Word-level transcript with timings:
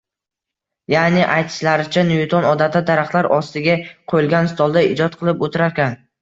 Ya`ni, 0.93 1.19
aytishlaricha 1.33 2.03
Nyuton 2.07 2.47
odatda 2.53 2.81
daraxtlar 2.87 3.29
ostiga 3.37 3.77
qo`yilgan 4.15 4.51
stolda 4.55 4.85
ijod 4.95 5.21
qilib 5.21 5.47
o`tirarkan 5.49 5.97